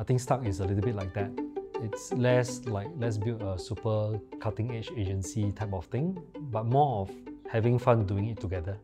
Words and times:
I 0.00 0.02
think 0.02 0.18
Stuck 0.18 0.46
is 0.46 0.60
a 0.60 0.64
little 0.64 0.82
bit 0.82 0.94
like 0.94 1.12
that. 1.12 1.30
It's 1.82 2.10
less 2.14 2.64
like 2.64 2.88
let's 2.96 3.18
build 3.18 3.42
a 3.42 3.58
super 3.58 4.18
cutting 4.40 4.74
edge 4.74 4.90
agency 4.96 5.52
type 5.52 5.74
of 5.74 5.84
thing, 5.92 6.18
but 6.50 6.64
more 6.64 7.02
of 7.02 7.10
having 7.50 7.78
fun 7.78 8.06
doing 8.06 8.28
it 8.28 8.40
together. 8.40 8.78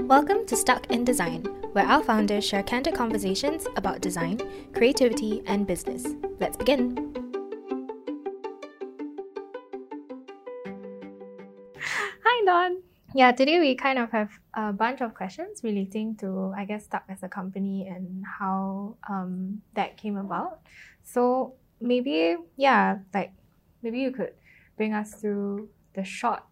Welcome 0.00 0.44
to 0.46 0.56
Stuck 0.56 0.90
in 0.90 1.04
Design, 1.04 1.44
where 1.70 1.86
our 1.86 2.02
founders 2.02 2.44
share 2.44 2.64
candid 2.64 2.96
conversations 2.96 3.68
about 3.76 4.00
design, 4.00 4.40
creativity, 4.72 5.40
and 5.46 5.68
business. 5.68 6.04
Let's 6.40 6.56
begin. 6.56 7.03
Yeah, 13.16 13.30
today 13.30 13.60
we 13.60 13.76
kind 13.76 14.00
of 14.00 14.10
have 14.10 14.30
a 14.54 14.72
bunch 14.72 15.00
of 15.00 15.14
questions 15.14 15.62
relating 15.62 16.16
to, 16.16 16.52
I 16.56 16.64
guess, 16.64 16.86
Stuck 16.86 17.04
as 17.08 17.22
a 17.22 17.28
company 17.28 17.86
and 17.86 18.24
how 18.26 18.96
um, 19.08 19.62
that 19.74 19.96
came 19.96 20.16
about. 20.16 20.58
So 21.04 21.54
maybe, 21.80 22.36
yeah, 22.56 22.98
like 23.14 23.30
maybe 23.84 24.00
you 24.00 24.10
could 24.10 24.32
bring 24.76 24.94
us 24.94 25.14
through 25.14 25.68
the 25.94 26.02
short 26.02 26.42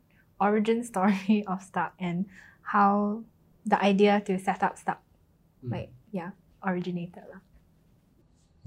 origin 0.40 0.84
story 0.90 1.42
of 1.48 1.60
Stuck 1.62 1.94
and 1.98 2.26
how 2.62 3.24
the 3.66 3.82
idea 3.82 4.22
to 4.26 4.38
set 4.38 4.62
up 4.62 4.78
Stuck, 4.78 5.02
mm. 5.66 5.72
like, 5.72 5.90
yeah, 6.12 6.30
originated. 6.64 7.24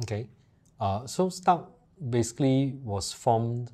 Okay. 0.03 0.27
Uh, 0.81 1.07
so 1.07 1.29
Stuck 1.29 1.71
basically 2.09 2.73
was 2.83 3.13
formed 3.13 3.71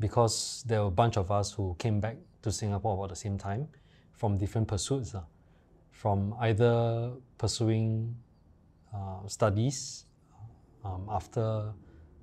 because 0.00 0.64
there 0.66 0.80
were 0.80 0.88
a 0.88 0.98
bunch 1.02 1.16
of 1.16 1.30
us 1.30 1.52
who 1.52 1.76
came 1.78 2.00
back 2.00 2.16
to 2.46 2.52
Singapore 2.52 2.94
about 2.94 3.08
the 3.08 3.16
same 3.16 3.36
time 3.36 3.66
from 4.12 4.38
different 4.38 4.68
pursuits, 4.68 5.14
uh, 5.14 5.22
from 5.90 6.34
either 6.40 7.12
pursuing 7.38 8.14
uh, 8.94 9.26
studies 9.26 10.04
um, 10.84 11.08
after 11.10 11.72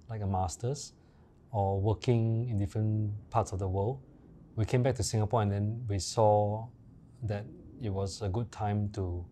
like 0.09 0.21
a 0.21 0.25
master's 0.25 0.93
or 1.51 1.79
working 1.79 2.47
in 2.49 2.57
different 2.57 3.11
parts 3.29 3.51
of 3.51 3.59
the 3.59 3.67
world. 3.67 3.99
We 4.55 4.65
came 4.65 4.81
back 4.81 4.95
to 4.95 5.03
Singapore 5.03 5.41
and 5.41 5.51
then 5.51 5.85
we 5.89 5.99
saw 5.99 6.67
that 7.23 7.45
it 7.81 7.89
was 7.89 8.21
a 8.21 8.29
good 8.29 8.49
time 8.49 8.89
to 8.93 9.25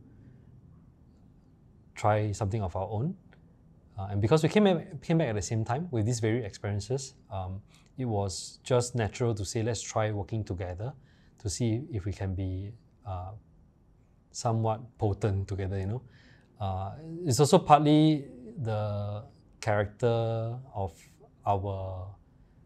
try 1.95 2.33
something 2.33 2.61
of 2.61 2.75
our 2.75 2.89
own. 2.89 3.16
Uh, 3.97 4.07
and 4.11 4.21
because 4.21 4.44
we 4.44 4.49
came 4.49 4.66
came 5.01 5.17
back 5.19 5.29
at 5.29 5.35
the 5.35 5.41
same 5.41 5.63
time 5.63 5.88
with 5.91 6.05
these 6.05 6.19
very 6.19 6.44
experiences, 6.44 7.13
um, 7.31 7.61
it 7.97 8.06
was 8.06 8.59
just 8.64 8.95
natural 8.95 9.34
to 9.36 9.45
say, 9.45 9.64
let's 9.64 9.81
try 9.81 10.11
working 10.11 10.44
together 10.44 10.94
to 11.39 11.50
see 11.50 11.84
if 11.92 12.06
we 12.06 12.14
can 12.14 12.36
be 12.36 12.72
uh, 13.06 13.31
somewhat 14.31 14.81
potent 14.97 15.47
together, 15.47 15.80
you 15.80 15.88
know. 15.88 16.02
Uh, 16.59 16.92
it's 17.25 17.39
also 17.39 17.58
partly 17.58 18.25
the 18.62 19.23
character 19.59 20.58
of 20.73 20.94
our 21.45 22.08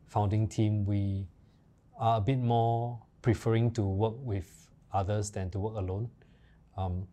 founding 0.08 0.48
team. 0.48 0.86
We 0.86 1.28
are 1.98 2.18
a 2.18 2.22
bit 2.22 2.40
more 2.40 3.00
preferring 3.22 3.72
to 3.72 3.82
work 3.82 4.16
with 4.18 4.70
others 4.94 5.32
than 5.32 5.50
to 5.52 5.60
work 5.60 5.76
alone. 5.76 6.10
Um, 6.78 7.08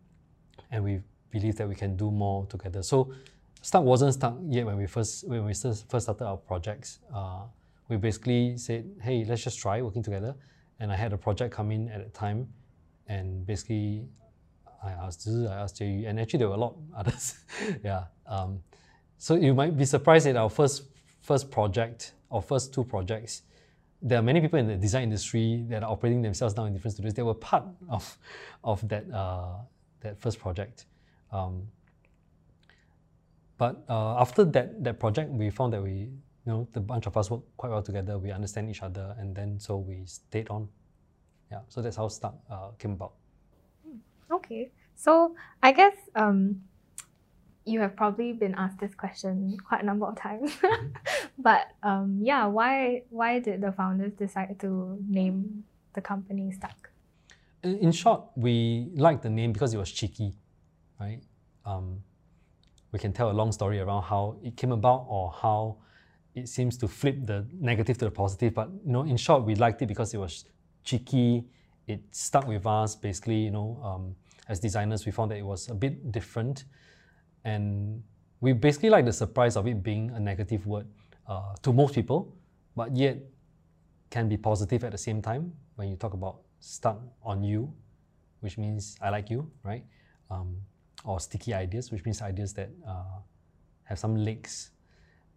and 0.71 0.83
we 0.83 1.01
believe 1.31 1.55
that 1.55 1.67
we 1.67 1.75
can 1.75 1.95
do 1.95 2.11
more 2.11 2.45
together. 2.47 2.83
So 2.83 3.13
Stuck 3.63 3.85
wasn't 3.85 4.13
stuck 4.13 4.35
yet 4.49 4.65
when 4.65 4.77
we 4.77 4.85
first 4.87 5.25
when 5.25 5.45
we 5.45 5.53
first 5.53 5.87
started 5.87 6.25
our 6.25 6.35
projects. 6.35 6.99
Uh, 7.15 7.43
we 7.89 7.97
basically 7.97 8.57
said, 8.57 8.89
hey, 9.01 9.25
let's 9.27 9.43
just 9.43 9.59
try 9.59 9.81
working 9.81 10.03
together. 10.03 10.35
And 10.79 10.91
I 10.91 10.95
had 10.95 11.13
a 11.13 11.17
project 11.17 11.53
come 11.53 11.71
in 11.71 11.89
at 11.89 12.03
the 12.03 12.09
time, 12.09 12.47
and 13.07 13.45
basically 13.45 14.05
I 14.83 14.91
asked 14.91 15.27
Zhi, 15.27 15.49
I 15.49 15.61
asked 15.61 15.77
Jay, 15.77 16.05
and 16.05 16.19
actually 16.19 16.39
there 16.39 16.49
were 16.49 16.55
a 16.55 16.59
lot 16.59 16.75
others. 16.97 17.35
yeah. 17.83 18.05
Um, 18.25 18.59
so 19.17 19.35
you 19.35 19.53
might 19.53 19.77
be 19.77 19.85
surprised 19.85 20.27
at 20.27 20.35
our 20.35 20.49
first 20.49 20.83
first 21.21 21.49
project 21.49 22.13
or 22.29 22.41
first 22.41 22.73
two 22.73 22.83
projects. 22.83 23.43
There 24.01 24.19
are 24.19 24.21
many 24.21 24.41
people 24.41 24.59
in 24.59 24.67
the 24.67 24.75
design 24.75 25.03
industry 25.03 25.63
that 25.69 25.83
are 25.83 25.91
operating 25.91 26.21
themselves 26.21 26.57
now 26.57 26.65
in 26.65 26.73
different 26.73 26.95
studios. 26.95 27.13
They 27.13 27.23
were 27.23 27.33
part 27.33 27.63
of 27.89 28.17
of 28.63 28.85
that 28.89 29.09
uh, 29.11 29.55
that 30.01 30.19
first 30.19 30.39
project. 30.39 30.85
Um, 31.31 31.67
but 33.57 33.85
uh, 33.87 34.19
after 34.19 34.43
that 34.43 34.83
that 34.83 34.99
project, 34.99 35.31
we 35.31 35.49
found 35.49 35.71
that 35.73 35.81
we 35.81 36.09
you 36.45 36.51
know, 36.51 36.67
the 36.73 36.79
bunch 36.79 37.05
of 37.05 37.15
us 37.15 37.31
work 37.31 37.41
quite 37.57 37.69
well 37.69 37.81
together. 37.81 38.17
We 38.17 38.31
understand 38.31 38.69
each 38.69 38.81
other, 38.81 39.15
and 39.17 39.35
then 39.35 39.59
so 39.59 39.77
we 39.77 40.03
stayed 40.05 40.49
on. 40.49 40.67
Yeah, 41.51 41.59
so 41.69 41.81
that's 41.81 41.95
how 41.95 42.07
Stuck 42.07 42.35
uh, 42.49 42.71
came 42.79 42.91
about. 42.91 43.13
Okay, 44.31 44.71
so 44.95 45.35
I 45.61 45.71
guess 45.71 45.95
um, 46.15 46.61
you 47.65 47.79
have 47.79 47.95
probably 47.95 48.33
been 48.33 48.55
asked 48.55 48.79
this 48.79 48.93
question 48.93 49.57
quite 49.65 49.83
a 49.83 49.85
number 49.85 50.05
of 50.05 50.19
times, 50.19 50.51
mm-hmm. 50.55 50.87
but 51.37 51.67
um, 51.81 52.19
yeah, 52.21 52.45
why 52.45 53.03
why 53.09 53.39
did 53.39 53.61
the 53.61 53.71
founders 53.71 54.13
decide 54.13 54.59
to 54.59 54.97
name 55.07 55.63
the 55.93 56.01
company 56.01 56.51
Stuck? 56.51 56.89
In 57.63 57.93
short, 57.93 58.23
we 58.35 58.89
liked 58.95 59.23
the 59.23 59.29
name 59.29 59.53
because 59.53 59.73
it 59.73 59.77
was 59.77 59.89
cheeky, 59.89 60.33
right? 60.99 61.21
Um, 61.65 62.03
we 62.91 62.99
can 62.99 63.13
tell 63.13 63.31
a 63.31 63.33
long 63.33 63.53
story 63.53 63.79
around 63.79 64.03
how 64.03 64.35
it 64.43 64.57
came 64.57 64.73
about 64.73 65.05
or 65.07 65.31
how 65.31 65.77
it 66.35 66.49
seems 66.49 66.77
to 66.77 66.87
flip 66.87 67.25
the 67.25 67.45
negative 67.59 67.97
to 67.99 68.05
the 68.05 68.11
positive. 68.11 68.53
But 68.53 68.69
you 68.85 68.91
know, 68.91 69.03
in 69.03 69.17
short, 69.17 69.43
we 69.43 69.55
liked 69.55 69.81
it 69.81 69.87
because 69.87 70.13
it 70.13 70.17
was 70.17 70.45
cheeky. 70.83 71.45
It 71.87 72.01
stuck 72.11 72.47
with 72.47 72.65
us. 72.65 72.95
Basically, 72.95 73.37
you 73.37 73.51
know, 73.51 73.79
um, 73.83 74.15
as 74.47 74.59
designers, 74.59 75.05
we 75.05 75.11
found 75.11 75.31
that 75.31 75.37
it 75.37 75.45
was 75.45 75.69
a 75.69 75.73
bit 75.73 76.11
different, 76.11 76.65
and 77.43 78.03
we 78.41 78.53
basically 78.53 78.89
like 78.89 79.05
the 79.05 79.13
surprise 79.13 79.55
of 79.55 79.67
it 79.67 79.83
being 79.83 80.11
a 80.11 80.19
negative 80.19 80.65
word 80.67 80.87
uh, 81.27 81.55
to 81.61 81.71
most 81.71 81.95
people, 81.95 82.35
but 82.75 82.95
yet 82.95 83.17
can 84.09 84.27
be 84.27 84.37
positive 84.37 84.83
at 84.83 84.91
the 84.91 84.97
same 84.97 85.21
time 85.21 85.53
when 85.75 85.89
you 85.89 85.95
talk 85.95 86.13
about 86.13 86.41
stuck 86.59 87.01
on 87.23 87.43
you, 87.43 87.71
which 88.41 88.57
means 88.57 88.97
I 89.01 89.09
like 89.09 89.29
you, 89.29 89.49
right? 89.63 89.83
Um, 90.29 90.57
or 91.03 91.19
sticky 91.19 91.53
ideas, 91.53 91.91
which 91.91 92.05
means 92.05 92.21
ideas 92.21 92.53
that 92.53 92.69
uh, 92.87 93.19
have 93.83 93.99
some 93.99 94.15
legs 94.15 94.71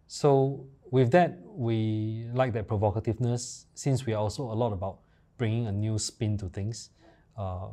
so 0.07 0.65
with 0.91 1.11
that, 1.11 1.37
we 1.45 2.27
like 2.33 2.53
that 2.53 2.67
provocativeness 2.67 3.65
since 3.73 4.05
we 4.05 4.13
are 4.13 4.21
also 4.21 4.43
a 4.43 4.53
lot 4.53 4.73
about 4.73 4.99
bringing 5.37 5.67
a 5.67 5.71
new 5.71 5.99
spin 5.99 6.37
to 6.37 6.49
things. 6.49 6.89
Uh, 7.37 7.67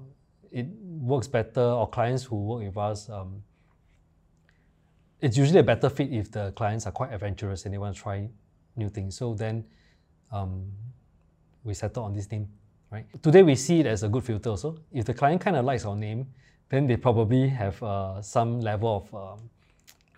it 0.50 0.66
works 1.00 1.26
better, 1.26 1.60
or 1.60 1.88
clients 1.88 2.24
who 2.24 2.36
work 2.36 2.64
with 2.64 2.76
us, 2.76 3.08
um, 3.08 3.42
it's 5.20 5.38
usually 5.38 5.60
a 5.60 5.62
better 5.62 5.88
fit 5.88 6.12
if 6.12 6.30
the 6.30 6.52
clients 6.52 6.86
are 6.86 6.92
quite 6.92 7.10
adventurous 7.10 7.64
and 7.64 7.72
they 7.72 7.78
want 7.78 7.96
to 7.96 8.02
try 8.02 8.28
new 8.76 8.90
things. 8.90 9.16
So 9.16 9.32
then 9.34 9.64
um, 10.30 10.66
we 11.62 11.72
settle 11.72 12.04
on 12.04 12.12
this 12.12 12.30
name, 12.30 12.46
right? 12.90 13.06
Today 13.22 13.42
we 13.42 13.54
see 13.54 13.80
it 13.80 13.86
as 13.86 14.02
a 14.02 14.08
good 14.08 14.22
filter 14.22 14.50
also. 14.50 14.76
If 14.92 15.06
the 15.06 15.14
client 15.14 15.40
kind 15.40 15.56
of 15.56 15.64
likes 15.64 15.86
our 15.86 15.96
name, 15.96 16.26
then 16.68 16.86
they 16.86 16.96
probably 16.96 17.48
have 17.48 17.82
uh, 17.82 18.20
some 18.20 18.60
level 18.60 18.96
of 18.96 19.14
um, 19.14 19.50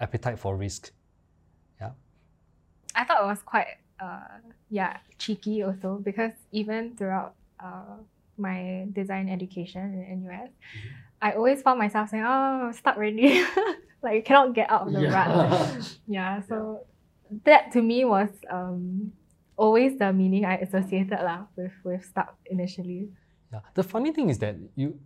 appetite 0.00 0.38
for 0.38 0.56
risk. 0.56 0.90
I 2.96 3.04
thought 3.04 3.22
it 3.22 3.26
was 3.26 3.42
quite 3.42 3.76
uh, 4.00 4.40
yeah 4.68 4.98
cheeky 5.18 5.62
also 5.62 6.00
because 6.02 6.32
even 6.52 6.96
throughout 6.96 7.34
uh, 7.60 8.00
my 8.36 8.86
design 8.92 9.28
education 9.28 10.04
in 10.10 10.24
NUS, 10.24 10.48
mm-hmm. 10.48 10.88
I 11.22 11.32
always 11.32 11.62
found 11.62 11.78
myself 11.78 12.10
saying, 12.10 12.24
"Oh, 12.24 12.66
I'm 12.66 12.72
stuck 12.72 12.96
already," 12.96 13.44
like 14.02 14.16
you 14.16 14.22
cannot 14.22 14.54
get 14.54 14.70
out 14.70 14.88
of 14.88 14.92
the 14.92 15.02
yeah. 15.02 15.14
rut. 15.14 15.98
yeah, 16.08 16.42
so 16.48 16.80
yeah. 17.30 17.38
that 17.44 17.72
to 17.72 17.82
me 17.82 18.04
was 18.04 18.30
um, 18.50 19.12
always 19.56 19.98
the 19.98 20.12
meaning 20.12 20.44
I 20.44 20.56
associated 20.56 21.20
lah 21.22 21.46
with 21.56 21.72
with 21.84 22.04
stuck 22.04 22.36
initially. 22.46 23.08
Yeah, 23.52 23.60
the 23.74 23.84
funny 23.84 24.12
thing 24.12 24.28
is 24.28 24.38
that 24.40 24.56
you 24.74 24.98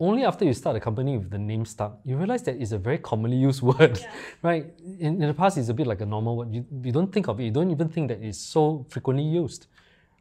only 0.00 0.24
after 0.24 0.44
you 0.44 0.54
start 0.54 0.76
a 0.76 0.80
company 0.80 1.18
with 1.18 1.30
the 1.30 1.38
name 1.38 1.64
stuck, 1.66 1.98
you 2.04 2.16
realize 2.16 2.42
that 2.44 2.56
it's 2.56 2.72
a 2.72 2.78
very 2.78 2.98
commonly 2.98 3.36
used 3.36 3.62
word, 3.70 3.98
yeah. 4.00 4.10
right? 4.42 4.66
In, 4.98 5.22
in 5.22 5.28
the 5.28 5.34
past, 5.34 5.58
it's 5.58 5.68
a 5.68 5.74
bit 5.74 5.86
like 5.86 6.00
a 6.00 6.06
normal 6.06 6.36
word. 6.36 6.52
You, 6.52 6.64
you 6.82 6.90
don't 6.90 7.12
think 7.12 7.28
of 7.28 7.38
it. 7.38 7.44
You 7.44 7.50
don't 7.50 7.70
even 7.70 7.88
think 7.88 8.08
that 8.08 8.22
it's 8.22 8.38
so 8.38 8.86
frequently 8.88 9.24
used. 9.24 9.66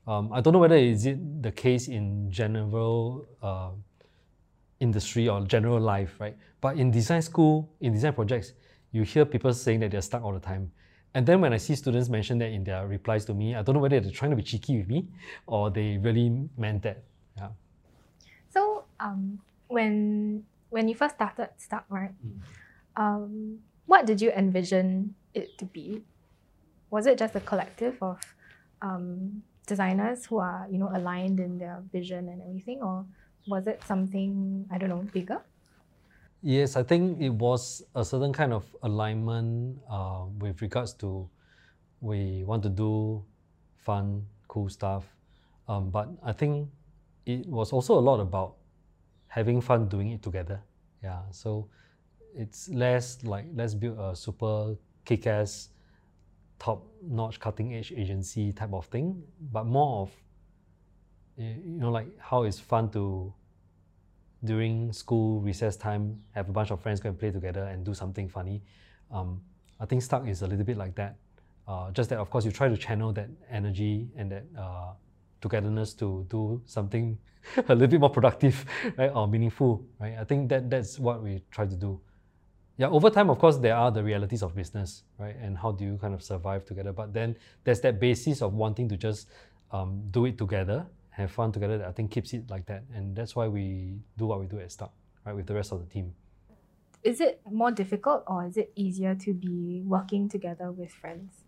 Um, 0.06 0.34
I 0.34 0.42
don't 0.42 0.54
know 0.54 0.60
whether 0.60 0.76
is 0.76 1.06
it 1.06 1.42
the 1.42 1.52
case 1.52 1.88
in 1.88 2.30
general 2.30 3.26
uh, 3.42 3.70
industry 4.80 5.30
or 5.30 5.42
general 5.42 5.80
life, 5.80 6.16
right? 6.20 6.36
But 6.62 6.78
in 6.78 6.92
design 6.92 7.22
school, 7.22 7.70
in 7.80 7.94
design 7.94 8.14
projects, 8.14 8.54
you 8.92 9.04
hear 9.04 9.24
people 9.26 9.54
saying 9.54 9.80
that 9.82 9.92
they're 9.92 10.02
stuck 10.02 10.24
all 10.24 10.34
the 10.34 10.40
time. 10.40 10.72
And 11.14 11.26
then 11.26 11.42
when 11.42 11.54
I 11.54 11.58
see 11.58 11.76
students 11.76 12.10
mention 12.10 12.38
that 12.40 12.52
in 12.52 12.64
their 12.64 12.88
replies 12.88 13.26
to 13.26 13.34
me, 13.34 13.56
I 13.56 13.62
don't 13.62 13.76
know 13.76 13.82
whether 13.82 14.00
they're 14.00 14.12
trying 14.12 14.32
to 14.32 14.38
be 14.38 14.44
cheeky 14.44 14.78
with 14.78 14.88
me 14.88 15.08
or 15.48 15.70
they 15.70 15.98
really 15.98 16.50
meant 16.58 16.84
that. 16.84 17.04
Yeah. 17.38 17.50
So 18.50 18.84
um, 19.00 19.40
when 19.70 20.44
when 20.70 20.90
you 20.90 20.96
first 20.96 21.16
started 21.16 21.50
Stuck, 21.58 21.86
right? 21.90 22.14
Mm. 22.26 22.42
Um, 22.98 23.60
what 23.86 24.06
did 24.06 24.22
you 24.22 24.32
envision 24.32 25.16
it 25.34 25.58
to 25.58 25.66
be? 25.66 26.04
Was 26.90 27.08
it 27.08 27.18
just 27.18 27.36
a 27.36 27.40
collective 27.40 27.98
of 28.02 28.20
um, 28.82 29.42
designers 29.66 30.26
who 30.26 30.38
are 30.38 30.68
you 30.70 30.78
know 30.78 30.92
aligned 30.94 31.40
in 31.40 31.58
their 31.58 31.82
vision 31.94 32.28
and 32.28 32.42
everything, 32.42 32.82
or 32.82 33.06
was 33.48 33.68
it 33.68 33.82
something 33.86 34.68
I 34.70 34.78
don't 34.78 34.90
know 34.90 35.06
bigger? 35.14 35.42
Yes, 36.42 36.76
I 36.76 36.84
think 36.84 37.22
it 37.22 37.30
was 37.30 37.84
a 37.96 38.04
certain 38.04 38.32
kind 38.34 38.54
of 38.54 38.66
alignment 38.84 39.78
uh, 39.90 40.26
with 40.40 40.62
regards 40.62 40.94
to 41.04 41.30
we 42.02 42.44
want 42.46 42.64
to 42.64 42.70
do 42.70 43.24
fun, 43.78 44.26
cool 44.48 44.70
stuff. 44.70 45.04
Um, 45.68 45.90
but 45.92 46.08
I 46.24 46.32
think 46.32 46.70
it 47.26 47.46
was 47.46 47.74
also 47.74 48.00
a 48.00 48.00
lot 48.00 48.20
about 48.20 48.56
having 49.30 49.62
fun 49.62 49.88
doing 49.88 50.12
it 50.12 50.22
together. 50.22 50.62
Yeah, 51.02 51.22
so 51.32 51.70
it's 52.36 52.68
less 52.70 53.24
like 53.24 53.46
let's 53.56 53.74
build 53.74 53.98
a 53.98 54.16
super 54.16 54.76
kick-ass, 55.06 55.70
top-notch, 56.60 57.40
cutting-edge 57.40 57.94
agency 57.96 58.52
type 58.52 58.74
of 58.74 58.86
thing, 58.88 59.24
but 59.52 59.66
more 59.66 60.02
of 60.02 60.12
you 61.38 61.80
know 61.80 61.90
like 61.90 62.08
how 62.20 62.44
it's 62.44 62.60
fun 62.60 62.90
to 62.92 63.34
during 64.44 64.92
school 64.92 65.40
recess 65.40 65.78
time 65.78 66.22
have 66.32 66.50
a 66.50 66.52
bunch 66.52 66.72
of 66.72 66.82
friends 66.82 67.00
go 67.00 67.10
and 67.10 67.18
play 67.20 67.32
together 67.32 67.64
and 67.64 67.86
do 67.86 67.94
something 67.94 68.28
funny. 68.28 68.62
Um, 69.12 69.42
I 69.80 69.86
think 69.86 70.02
Stuck 70.02 70.28
is 70.28 70.42
a 70.42 70.48
little 70.48 70.66
bit 70.66 70.78
like 70.78 70.96
that. 70.96 71.16
Uh, 71.68 71.92
just 71.92 72.10
that, 72.10 72.20
of 72.20 72.30
course, 72.30 72.46
you 72.46 72.52
try 72.52 72.68
to 72.68 72.78
channel 72.78 73.14
that 73.14 73.30
energy 73.50 74.10
and 74.18 74.32
that 74.32 74.44
uh, 74.58 74.94
togetherness 75.42 75.94
to 75.96 76.26
do 76.30 76.62
something 76.66 77.18
a 77.68 77.74
little 77.74 77.88
bit 77.88 78.00
more 78.00 78.10
productive, 78.10 78.66
right, 78.98 79.12
or 79.14 79.28
meaningful, 79.28 79.84
right? 80.00 80.18
I 80.20 80.24
think 80.24 80.50
that 80.50 80.70
that's 80.70 81.00
what 81.00 81.24
we 81.24 81.42
try 81.52 81.66
to 81.66 81.76
do. 81.76 82.00
Yeah, 82.78 82.88
over 82.88 83.10
time, 83.10 83.30
of 83.30 83.40
course, 83.40 83.58
there 83.58 83.76
are 83.76 83.92
the 83.92 84.04
realities 84.04 84.42
of 84.42 84.56
business, 84.56 85.04
right, 85.18 85.36
and 85.42 85.58
how 85.58 85.72
do 85.72 85.84
you 85.84 85.98
kind 85.98 86.14
of 86.14 86.24
survive 86.24 86.66
together. 86.66 86.94
But 86.94 87.14
then 87.14 87.36
there's 87.64 87.82
that 87.82 88.00
basis 88.00 88.42
of 88.42 88.54
wanting 88.54 88.88
to 88.90 88.98
just 88.98 89.30
um, 89.72 90.04
do 90.12 90.26
it 90.26 90.38
together 90.38 90.86
have 91.20 91.32
fun 91.32 91.52
together 91.52 91.78
that 91.78 91.88
I 91.88 91.92
think 91.92 92.12
keeps 92.12 92.34
it 92.34 92.50
like 92.50 92.66
that. 92.68 92.84
And 92.94 93.16
that's 93.16 93.36
why 93.36 93.48
we 93.48 94.00
do 94.18 94.26
what 94.26 94.40
we 94.40 94.48
do 94.48 94.60
at 94.60 94.72
Stuck, 94.72 94.94
right, 95.26 95.36
with 95.36 95.46
the 95.46 95.54
rest 95.54 95.72
of 95.72 95.80
the 95.80 95.86
team. 95.86 96.14
Is 97.04 97.22
it 97.22 97.42
more 97.50 97.72
difficult 97.72 98.24
or 98.28 98.46
is 98.46 98.58
it 98.58 98.72
easier 98.76 99.16
to 99.16 99.34
be 99.34 99.82
working 99.86 100.28
together 100.28 100.72
with 100.72 100.92
friends? 100.92 101.44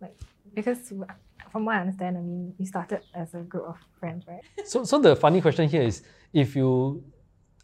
Like, 0.00 0.16
because 0.54 0.92
from 1.50 1.64
what 1.64 1.76
I 1.76 1.80
understand, 1.80 2.18
I 2.18 2.20
mean, 2.20 2.54
you 2.58 2.66
started 2.66 3.00
as 3.14 3.34
a 3.34 3.40
group 3.40 3.64
of 3.66 3.76
friends, 3.98 4.24
right? 4.26 4.42
So, 4.64 4.84
so 4.84 4.98
the 4.98 5.16
funny 5.16 5.40
question 5.40 5.68
here 5.68 5.82
is, 5.82 6.02
if 6.32 6.56
you 6.56 7.02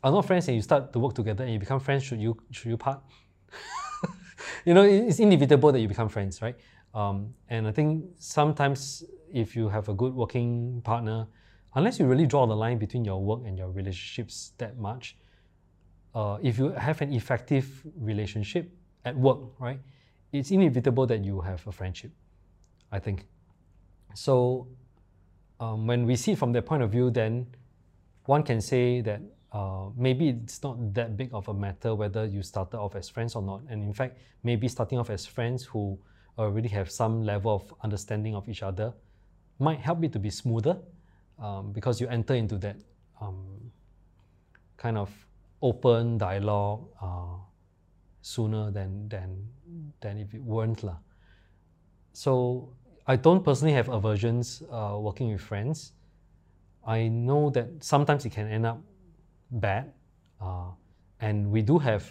are 0.03 0.11
not 0.11 0.25
friends 0.25 0.49
and 0.49 0.57
you 0.57 0.63
start 0.63 0.93
to 0.93 0.99
work 0.99 1.15
together 1.15 1.45
and 1.45 1.53
you 1.53 1.59
become 1.59 1.81
friends, 1.81 2.05
should 2.05 2.21
you 2.21 2.37
should 2.51 2.71
you 2.71 2.77
part? 2.77 3.03
you 4.65 4.75
know, 4.75 4.83
it's 4.83 5.21
inevitable 5.21 5.73
that 5.73 5.81
you 5.81 5.89
become 5.89 6.09
friends, 6.09 6.43
right? 6.43 6.57
Um, 6.95 7.35
and 7.49 7.67
I 7.67 7.73
think 7.73 8.05
sometimes 8.19 9.05
if 9.33 9.57
you 9.57 9.69
have 9.69 9.89
a 9.89 9.95
good 9.95 10.15
working 10.15 10.83
partner, 10.83 11.27
unless 11.75 11.99
you 11.99 12.07
really 12.07 12.27
draw 12.27 12.47
the 12.47 12.57
line 12.57 12.79
between 12.79 13.05
your 13.05 13.23
work 13.23 13.41
and 13.47 13.57
your 13.57 13.71
relationships 13.71 14.53
that 14.59 14.79
much, 14.79 15.17
uh, 16.15 16.39
if 16.43 16.59
you 16.59 16.71
have 16.73 17.01
an 17.01 17.13
effective 17.13 17.83
relationship 17.97 18.71
at 19.05 19.17
work, 19.17 19.39
right, 19.59 19.81
it's 20.33 20.51
inevitable 20.51 21.07
that 21.07 21.25
you 21.25 21.41
have 21.41 21.67
a 21.67 21.73
friendship, 21.73 22.11
I 22.93 22.99
think. 22.99 23.27
So 24.15 24.69
um, 25.59 25.87
when 25.87 26.07
we 26.07 26.17
see 26.17 26.35
from 26.35 26.53
their 26.53 26.63
point 26.63 26.83
of 26.83 26.91
view, 26.91 27.11
then 27.11 27.47
one 28.27 28.43
can 28.43 28.61
say 28.61 29.01
that 29.01 29.21
uh, 29.53 29.89
maybe 29.97 30.29
it's 30.29 30.63
not 30.63 30.95
that 30.95 31.17
big 31.17 31.31
of 31.33 31.49
a 31.49 31.55
matter 31.55 31.95
whether 31.95 32.25
you 32.25 32.43
started 32.43 32.79
off 32.79 32.95
as 32.95 33.09
friends 33.09 33.35
or 33.35 33.43
not. 33.43 33.63
And 33.69 33.83
in 33.83 33.93
fact, 33.93 34.19
maybe 34.43 34.69
starting 34.69 34.99
off 34.99 35.11
as 35.11 35.27
friends 35.27 35.65
who 35.65 35.99
already 36.39 36.69
have 36.69 36.91
some 36.91 37.23
level 37.23 37.55
of 37.55 37.75
understanding 37.83 38.35
of 38.35 38.49
each 38.49 38.63
other 38.63 38.93
might 39.59 39.79
help 39.79 40.03
it 40.05 40.13
to 40.13 40.19
be 40.19 40.31
smoother 40.31 40.79
um, 41.39 41.73
because 41.73 42.01
you 42.01 42.09
enter 42.09 42.35
into 42.35 42.57
that 42.59 42.77
um, 43.21 43.71
kind 44.77 44.97
of 44.97 45.11
open 45.61 46.19
dialogue 46.19 46.89
uh, 47.01 47.37
sooner 48.23 48.71
than, 48.71 49.09
than, 49.09 49.47
than 50.01 50.19
if 50.19 50.33
it 50.35 50.43
weren't. 50.43 50.83
La. 50.83 50.97
So 52.13 52.73
I 53.07 53.17
don't 53.17 53.45
personally 53.45 53.75
have 53.75 53.89
aversions 53.89 54.63
uh, 54.71 54.97
working 54.99 55.33
with 55.33 55.41
friends. 55.41 55.93
I 56.87 57.09
know 57.09 57.51
that 57.51 57.69
sometimes 57.83 58.25
it 58.25 58.31
can 58.31 58.49
end 58.49 58.67
up 58.67 58.81
bad, 59.51 59.93
uh, 60.41 60.71
and 61.21 61.51
we 61.51 61.63
do 61.63 61.79
have 61.79 62.09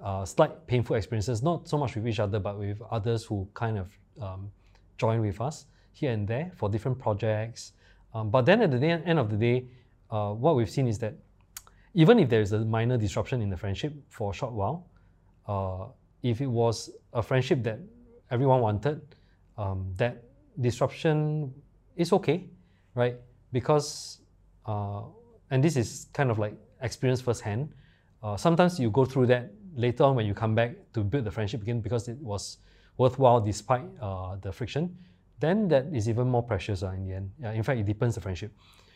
uh, 0.00 0.24
slight 0.24 0.66
painful 0.66 0.96
experiences, 0.96 1.42
not 1.42 1.68
so 1.68 1.78
much 1.78 1.94
with 1.94 2.06
each 2.06 2.20
other, 2.20 2.38
but 2.38 2.58
with 2.58 2.80
others 2.90 3.24
who 3.24 3.48
kind 3.54 3.78
of 3.78 3.88
um, 4.20 4.50
join 4.96 5.20
with 5.20 5.40
us 5.40 5.66
here 5.92 6.12
and 6.12 6.26
there 6.26 6.50
for 6.56 6.68
different 6.68 6.98
projects. 6.98 7.72
Um, 8.14 8.30
but 8.30 8.46
then 8.46 8.62
at 8.62 8.70
the 8.70 8.78
day, 8.78 8.90
end 8.90 9.18
of 9.18 9.30
the 9.30 9.36
day, 9.36 9.66
uh, 10.10 10.32
what 10.32 10.56
we've 10.56 10.70
seen 10.70 10.88
is 10.88 10.98
that 10.98 11.14
even 11.94 12.18
if 12.18 12.28
there 12.28 12.40
is 12.40 12.52
a 12.52 12.60
minor 12.60 12.96
disruption 12.96 13.40
in 13.42 13.50
the 13.50 13.56
friendship 13.56 13.92
for 14.08 14.30
a 14.30 14.34
short 14.34 14.52
while, 14.52 14.86
uh, 15.46 15.86
if 16.22 16.40
it 16.40 16.46
was 16.46 16.90
a 17.12 17.22
friendship 17.22 17.62
that 17.62 17.78
everyone 18.30 18.60
wanted, 18.60 19.00
um, 19.58 19.92
that 19.96 20.24
disruption 20.58 21.52
is 21.96 22.12
okay, 22.12 22.48
right? 22.94 23.16
Because, 23.52 24.20
uh, 24.64 25.02
and 25.50 25.62
this 25.62 25.76
is 25.76 26.06
kind 26.14 26.30
of 26.30 26.38
like 26.38 26.54
experience 26.80 27.20
firsthand. 27.20 27.68
Uh, 28.22 28.36
sometimes 28.36 28.80
you 28.80 28.90
go 28.90 29.04
through 29.04 29.26
that 29.26 29.52
later 29.74 30.04
on 30.04 30.16
when 30.16 30.24
you 30.24 30.32
come 30.32 30.54
back 30.54 30.72
to 30.94 31.04
build 31.04 31.24
the 31.24 31.30
friendship 31.30 31.60
again 31.60 31.80
because 31.80 32.08
it 32.08 32.18
was 32.18 32.58
worthwhile 32.96 33.40
despite 33.40 33.84
uh, 34.00 34.36
the 34.36 34.50
friction 34.50 34.96
then 35.40 35.68
that 35.68 35.86
is 35.92 36.08
even 36.08 36.28
more 36.28 36.42
precious 36.42 36.82
uh, 36.82 36.90
in 36.90 37.06
the 37.06 37.14
end. 37.14 37.30
In 37.56 37.62
fact, 37.62 37.78
it 37.78 37.86
deepens 37.86 38.14
the 38.14 38.20
friendship. 38.20 38.52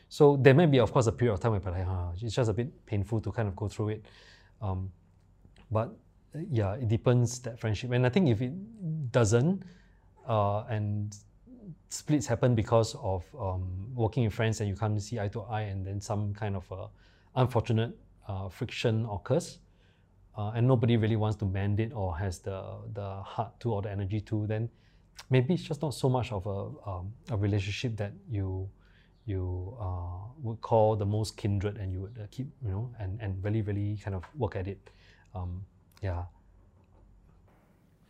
So 0.09 0.37
there 0.37 0.55
may 0.55 0.67
be, 0.67 0.79
of 0.79 0.93
course, 0.93 1.07
a 1.07 1.13
period 1.13 1.35
of 1.35 1.41
time 1.41 1.53
where 1.53 1.61
like, 1.61 1.87
uh, 1.87 2.13
it's 2.21 2.35
just 2.35 2.51
a 2.51 2.53
bit 2.53 2.85
painful 2.85 3.21
to 3.21 3.33
kind 3.33 3.49
of 3.49 3.57
go 3.57 3.69
through 3.69 3.91
it. 3.91 4.07
Um, 4.61 4.91
but 5.71 5.95
yeah, 6.51 6.75
it 6.75 6.89
deepens 6.89 7.39
that 7.41 7.59
friendship. 7.59 7.93
And 7.93 8.05
I 8.05 8.09
think 8.09 8.29
if 8.29 8.43
it 8.43 8.53
doesn't, 9.13 9.63
uh, 10.29 10.65
and 10.71 11.17
splits 11.89 12.27
happen 12.27 12.55
because 12.55 12.95
of 12.97 13.25
um, 13.39 13.95
working 13.95 14.25
with 14.25 14.35
friends 14.35 14.61
and 14.61 14.69
you 14.69 14.77
can't 14.77 15.01
see 15.01 15.21
eye 15.21 15.29
to 15.29 15.43
eye, 15.43 15.63
and 15.63 15.87
then 15.87 16.01
some 16.01 16.35
kind 16.35 16.57
of 16.57 16.71
uh, 16.73 16.87
unfortunate 17.37 17.97
uh, 18.29 18.49
friction 18.49 19.07
occurs, 19.11 19.59
uh, 20.37 20.53
and 20.55 20.67
nobody 20.67 20.97
really 20.97 21.17
wants 21.17 21.37
to 21.37 21.45
mend 21.45 21.81
it 21.81 21.93
or 21.93 22.17
has 22.17 22.39
the 22.39 22.63
the 22.95 23.23
heart 23.23 23.59
to 23.61 23.73
or 23.73 23.83
the 23.83 23.91
energy 23.91 24.21
to, 24.21 24.47
then 24.47 24.69
maybe 25.31 25.55
it's 25.55 25.63
just 25.63 25.83
not 25.83 25.95
so 25.95 26.09
much 26.09 26.33
of 26.33 26.47
a, 26.47 26.91
um, 26.91 27.13
a 27.31 27.37
relationship 27.37 27.97
that 27.97 28.13
you 28.31 28.69
you 29.25 29.77
uh, 29.81 30.27
would 30.43 30.61
call 30.61 30.97
the 30.97 31.07
most 31.07 31.37
kindred 31.37 31.77
and 31.77 31.93
you 31.93 32.01
would 32.01 32.19
uh, 32.21 32.27
keep 32.31 32.47
you 32.65 32.71
know 32.71 32.91
and, 32.99 33.21
and 33.21 33.43
really 33.45 33.63
really 33.63 33.97
kind 34.03 34.17
of 34.17 34.25
work 34.37 34.57
at 34.57 34.67
it. 34.67 34.91
Um, 35.35 35.65
yeah 36.03 36.25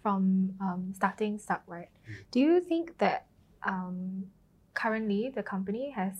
from 0.02 0.52
um, 0.60 0.92
starting 0.94 1.38
stuck 1.38 1.62
right 1.66 1.88
mm. 2.08 2.14
do 2.30 2.40
you 2.40 2.60
think 2.60 2.98
that 2.98 3.26
um, 3.64 4.24
currently 4.74 5.30
the 5.34 5.42
company 5.42 5.90
has 5.90 6.14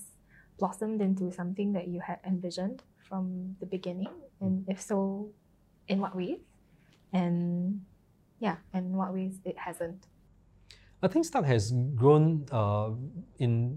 blossomed 0.57 1.01
into 1.01 1.31
something 1.31 1.73
that 1.73 1.87
you 1.87 1.99
had 1.99 2.19
envisioned 2.25 2.83
from 2.97 3.55
the 3.59 3.65
beginning 3.65 4.09
and 4.39 4.65
if 4.67 4.81
so 4.81 5.29
in 5.87 5.99
what 5.99 6.15
ways 6.15 6.39
and 7.11 7.81
yeah 8.39 8.55
in 8.73 8.93
what 8.93 9.13
ways 9.13 9.39
it 9.43 9.57
hasn't 9.57 10.07
I 11.03 11.09
think 11.09 11.25
Stuck 11.25 11.43
has 11.43 11.75
grown 11.95 12.47
uh, 12.49 12.91
in 13.37 13.75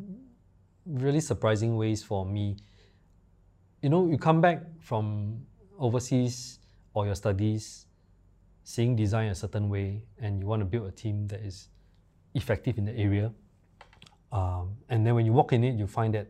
really 0.86 1.18
surprising 1.18 1.74
ways 1.74 2.00
for 2.00 2.24
me. 2.24 2.56
You 3.82 3.90
know, 3.90 4.06
you 4.06 4.16
come 4.16 4.40
back 4.40 4.62
from 4.78 5.42
overseas 5.76 6.60
or 6.94 7.04
your 7.04 7.16
studies, 7.16 7.86
seeing 8.66 8.96
design 8.96 9.28
a 9.28 9.34
certain 9.34 9.68
way, 9.68 10.02
and 10.18 10.40
you 10.40 10.46
want 10.46 10.58
to 10.58 10.66
build 10.66 10.88
a 10.88 10.90
team 10.90 11.28
that 11.28 11.38
is 11.38 11.68
effective 12.34 12.78
in 12.78 12.84
the 12.84 12.96
area. 12.98 13.32
Um, 14.32 14.76
and 14.88 15.06
then 15.06 15.14
when 15.14 15.24
you 15.24 15.32
walk 15.32 15.52
in 15.52 15.62
it, 15.62 15.76
you 15.76 15.86
find 15.86 16.12
that 16.14 16.26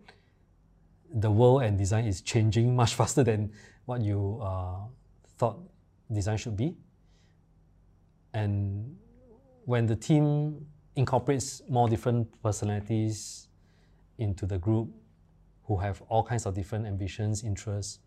the 1.14 1.31
world 1.31 1.62
and 1.62 1.78
design 1.78 2.05
is 2.05 2.21
changing 2.21 2.76
much 2.76 2.95
faster 3.00 3.25
than 3.25 3.52
what 3.87 4.02
you 4.02 4.38
uh, 4.43 4.81
thought 5.38 5.59
design 6.12 6.37
should 6.37 6.59
be. 6.59 6.76
And 8.35 8.99
when 9.64 9.87
the 9.87 9.97
team 9.97 10.66
incorporates 10.95 11.62
more 11.71 11.88
different 11.88 12.28
personalities 12.43 13.49
into 14.19 14.45
the 14.45 14.59
group 14.59 14.90
who 15.64 15.78
have 15.78 16.02
all 16.11 16.23
kinds 16.23 16.45
of 16.45 16.55
different 16.55 16.85
ambitions, 16.85 17.45
interests. 17.45 18.00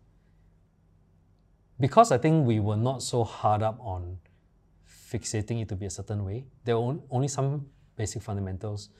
Because 1.80 2.12
I 2.12 2.18
think 2.18 2.46
we 2.46 2.60
were 2.60 2.76
not 2.76 3.02
so 3.02 3.24
hard 3.24 3.62
up 3.62 3.78
on 3.80 4.18
fixating 4.86 5.62
it 5.62 5.68
to 5.70 5.76
be 5.76 5.86
a 5.86 5.90
certain 5.90 6.24
way, 6.24 6.44
there 6.64 6.78
were 6.78 6.96
only 7.10 7.28
some 7.28 7.66
basic 7.96 8.22
fundamentals. 8.22 8.90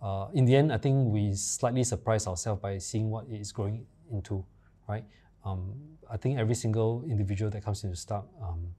Uh, 0.00 0.28
in 0.32 0.46
the 0.46 0.56
end, 0.56 0.72
I 0.72 0.78
think 0.78 1.12
we 1.12 1.34
slightly 1.34 1.84
surprised 1.84 2.26
ourselves 2.26 2.60
by 2.60 2.78
seeing 2.78 3.10
what 3.10 3.26
it 3.28 3.40
is 3.40 3.52
growing 3.52 3.86
into, 4.10 4.44
right? 4.88 5.04
Um, 5.44 5.74
I 6.10 6.16
think 6.16 6.38
every 6.38 6.54
single 6.54 7.04
individual 7.08 7.50
that 7.50 7.64
comes 7.64 7.84
into 7.84 7.96
Stuck 7.96 8.26
um, 8.42 8.74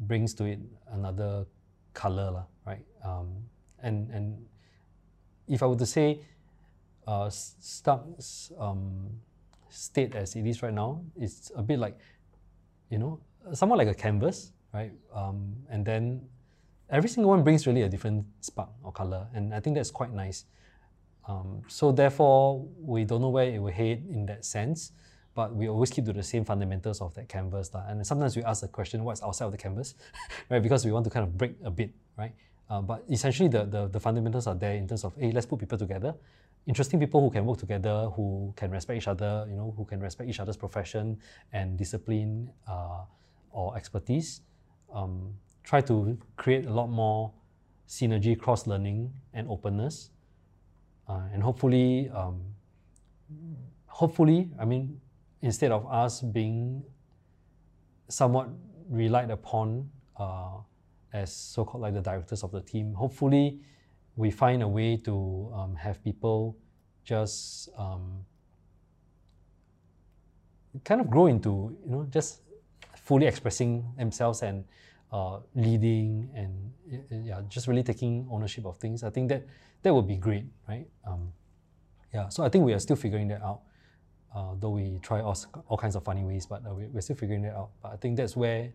brings 0.00 0.34
to 0.34 0.44
it 0.44 0.58
another 0.90 1.46
color, 1.94 2.44
right? 2.66 2.84
Um, 3.04 3.28
and 3.82 4.10
and 4.10 4.44
if 5.48 5.62
I 5.62 5.66
were 5.66 5.76
to 5.76 5.86
say, 5.86 6.20
uh, 7.06 7.30
Stuck's 7.30 8.52
um, 8.58 9.10
state 9.68 10.14
as 10.14 10.36
it 10.36 10.46
is 10.46 10.62
right 10.62 10.72
now, 10.72 11.02
it's 11.16 11.50
a 11.56 11.62
bit 11.62 11.78
like 11.78 11.98
you 12.92 12.98
know, 12.98 13.18
somewhat 13.54 13.78
like 13.78 13.88
a 13.88 13.94
canvas, 13.94 14.52
right? 14.74 14.92
Um, 15.14 15.56
and 15.70 15.84
then 15.84 16.20
every 16.90 17.08
single 17.08 17.30
one 17.30 17.42
brings 17.42 17.66
really 17.66 17.82
a 17.82 17.88
different 17.88 18.26
spark 18.42 18.68
or 18.82 18.92
color, 18.92 19.26
and 19.34 19.54
I 19.54 19.60
think 19.60 19.76
that's 19.76 19.90
quite 19.90 20.12
nice. 20.12 20.44
Um, 21.26 21.62
so 21.68 21.90
therefore, 21.90 22.66
we 22.78 23.04
don't 23.04 23.22
know 23.22 23.30
where 23.30 23.46
it 23.46 23.58
will 23.62 23.72
head 23.72 24.04
in 24.10 24.26
that 24.26 24.44
sense, 24.44 24.92
but 25.34 25.54
we 25.54 25.68
always 25.68 25.90
keep 25.90 26.04
to 26.04 26.12
the 26.12 26.22
same 26.22 26.44
fundamentals 26.44 27.00
of 27.00 27.14
that 27.14 27.28
canvas. 27.30 27.70
And 27.74 28.06
sometimes 28.06 28.36
we 28.36 28.42
ask 28.44 28.60
the 28.60 28.68
question, 28.68 29.04
what's 29.04 29.22
outside 29.22 29.46
of 29.46 29.52
the 29.52 29.58
canvas, 29.58 29.94
right? 30.50 30.62
Because 30.62 30.84
we 30.84 30.92
want 30.92 31.04
to 31.04 31.10
kind 31.10 31.24
of 31.26 31.38
break 31.38 31.54
a 31.64 31.70
bit, 31.70 31.92
right? 32.18 32.34
Uh, 32.72 32.80
but 32.80 33.04
essentially, 33.10 33.50
the, 33.50 33.66
the, 33.66 33.86
the 33.88 34.00
fundamentals 34.00 34.46
are 34.46 34.54
there 34.54 34.72
in 34.72 34.88
terms 34.88 35.04
of, 35.04 35.12
hey, 35.18 35.30
let's 35.30 35.44
put 35.44 35.58
people 35.58 35.76
together. 35.76 36.14
Interesting 36.66 36.98
people 36.98 37.20
who 37.20 37.30
can 37.30 37.44
work 37.44 37.58
together, 37.58 38.08
who 38.16 38.50
can 38.56 38.70
respect 38.70 38.96
each 38.96 39.08
other, 39.08 39.44
you 39.46 39.54
know, 39.54 39.74
who 39.76 39.84
can 39.84 40.00
respect 40.00 40.30
each 40.30 40.40
other's 40.40 40.56
profession 40.56 41.18
and 41.52 41.76
discipline 41.76 42.48
uh, 42.66 43.04
or 43.50 43.76
expertise. 43.76 44.40
Um, 44.90 45.34
try 45.62 45.82
to 45.82 46.16
create 46.36 46.64
a 46.64 46.72
lot 46.72 46.86
more 46.86 47.30
synergy, 47.86 48.38
cross 48.38 48.66
learning, 48.66 49.12
and 49.34 49.50
openness. 49.50 50.08
Uh, 51.06 51.28
and 51.34 51.42
hopefully, 51.42 52.08
um, 52.14 52.40
hopefully, 53.84 54.48
I 54.58 54.64
mean, 54.64 54.98
instead 55.42 55.72
of 55.72 55.86
us 55.92 56.22
being 56.22 56.82
somewhat 58.08 58.48
relied 58.88 59.30
upon 59.30 59.90
uh, 60.16 60.56
as 61.12 61.34
so-called 61.34 61.82
like 61.82 61.94
the 61.94 62.00
directors 62.00 62.42
of 62.42 62.50
the 62.50 62.60
team, 62.60 62.94
hopefully 62.94 63.60
we 64.16 64.30
find 64.30 64.62
a 64.62 64.68
way 64.68 64.96
to 64.98 65.52
um, 65.54 65.74
have 65.74 66.02
people 66.04 66.56
just 67.04 67.68
um, 67.76 68.24
kind 70.84 71.00
of 71.00 71.10
grow 71.10 71.26
into 71.26 71.76
you 71.84 71.90
know 71.90 72.06
just 72.10 72.40
fully 72.96 73.26
expressing 73.26 73.84
themselves 73.96 74.42
and 74.42 74.64
uh, 75.12 75.40
leading 75.54 76.30
and 76.34 76.72
yeah, 77.26 77.42
just 77.48 77.66
really 77.66 77.82
taking 77.82 78.26
ownership 78.30 78.64
of 78.64 78.78
things. 78.78 79.02
I 79.02 79.10
think 79.10 79.28
that 79.28 79.46
that 79.82 79.94
would 79.94 80.08
be 80.08 80.16
great, 80.16 80.46
right? 80.68 80.86
Um, 81.06 81.32
yeah, 82.14 82.28
so 82.28 82.44
I 82.44 82.48
think 82.48 82.64
we 82.64 82.72
are 82.72 82.78
still 82.78 82.96
figuring 82.96 83.28
that 83.28 83.42
out. 83.42 83.60
Uh, 84.34 84.54
though 84.58 84.70
we 84.70 84.98
try 85.02 85.20
all, 85.20 85.36
all 85.68 85.76
kinds 85.76 85.94
of 85.94 86.04
funny 86.04 86.24
ways, 86.24 86.46
but 86.46 86.62
uh, 86.66 86.72
we, 86.72 86.86
we're 86.86 87.02
still 87.02 87.16
figuring 87.16 87.42
that 87.42 87.54
out. 87.54 87.70
But 87.82 87.92
I 87.92 87.96
think 87.96 88.16
that's 88.16 88.34
where, 88.34 88.70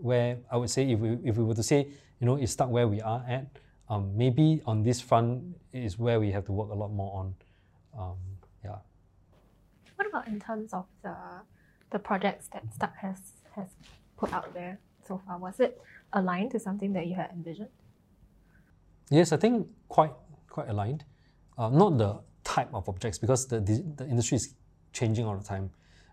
where 0.00 0.38
I 0.50 0.56
would 0.56 0.70
say 0.70 0.90
if 0.90 0.98
we 0.98 1.18
if 1.24 1.36
we 1.36 1.44
were 1.44 1.54
to 1.54 1.62
say, 1.62 1.88
you 2.20 2.26
know, 2.26 2.36
it's 2.36 2.52
stuck 2.52 2.70
where 2.70 2.88
we 2.88 3.00
are 3.00 3.24
at, 3.28 3.46
um, 3.88 4.16
maybe 4.16 4.62
on 4.66 4.82
this 4.82 5.00
front 5.00 5.56
is 5.72 5.98
where 5.98 6.20
we 6.20 6.30
have 6.32 6.44
to 6.46 6.52
work 6.52 6.70
a 6.70 6.74
lot 6.74 6.92
more 6.92 7.12
on. 7.20 7.34
Um, 7.98 8.18
yeah. 8.64 8.78
What 9.96 10.08
about 10.08 10.28
in 10.28 10.40
terms 10.40 10.72
of 10.72 10.86
the 11.02 11.16
the 11.90 11.98
projects 11.98 12.48
that 12.52 12.62
Stuck 12.74 12.96
has 12.96 13.20
has 13.54 13.68
put 14.16 14.32
out 14.32 14.52
there? 14.54 14.78
so 15.06 15.20
far? 15.26 15.38
Was 15.38 15.60
it 15.60 15.80
aligned 16.12 16.50
to 16.52 16.58
something 16.58 16.92
that 16.92 17.06
you 17.06 17.14
had 17.14 17.30
envisioned? 17.30 17.68
Yes, 19.10 19.32
I 19.32 19.36
think 19.36 19.68
quite 19.88 20.12
quite 20.50 20.68
aligned. 20.68 21.04
Uh, 21.56 21.70
not 21.70 21.98
the 21.98 22.20
type 22.44 22.68
of 22.74 22.88
objects 22.88 23.18
because 23.18 23.46
the, 23.46 23.60
the, 23.60 23.84
the 23.96 24.06
industry 24.06 24.36
is 24.36 24.54
changing 24.92 25.24
all 25.24 25.36
the 25.36 25.44
time. 25.44 25.70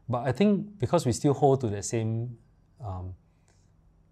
But 0.08 0.28
I 0.28 0.32
think 0.32 0.80
because 0.80 1.06
we 1.06 1.12
still 1.12 1.34
hold 1.34 1.62
to 1.62 1.68
the 1.68 1.84
same 1.84 2.38
um, 2.84 3.14